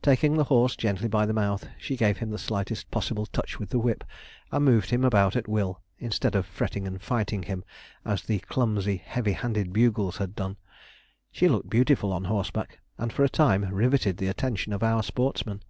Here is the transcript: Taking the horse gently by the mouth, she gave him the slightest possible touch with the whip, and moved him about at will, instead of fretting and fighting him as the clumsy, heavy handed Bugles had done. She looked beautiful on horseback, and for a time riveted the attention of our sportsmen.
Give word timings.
Taking 0.00 0.36
the 0.36 0.44
horse 0.44 0.76
gently 0.76 1.08
by 1.08 1.26
the 1.26 1.32
mouth, 1.32 1.66
she 1.76 1.96
gave 1.96 2.18
him 2.18 2.30
the 2.30 2.38
slightest 2.38 2.88
possible 2.92 3.26
touch 3.26 3.58
with 3.58 3.70
the 3.70 3.80
whip, 3.80 4.04
and 4.52 4.64
moved 4.64 4.90
him 4.90 5.04
about 5.04 5.34
at 5.34 5.48
will, 5.48 5.82
instead 5.98 6.36
of 6.36 6.46
fretting 6.46 6.86
and 6.86 7.02
fighting 7.02 7.42
him 7.42 7.64
as 8.04 8.22
the 8.22 8.38
clumsy, 8.38 8.98
heavy 9.04 9.32
handed 9.32 9.72
Bugles 9.72 10.18
had 10.18 10.36
done. 10.36 10.56
She 11.32 11.48
looked 11.48 11.68
beautiful 11.68 12.12
on 12.12 12.22
horseback, 12.26 12.78
and 12.96 13.12
for 13.12 13.24
a 13.24 13.28
time 13.28 13.64
riveted 13.74 14.18
the 14.18 14.28
attention 14.28 14.72
of 14.72 14.84
our 14.84 15.02
sportsmen. 15.02 15.62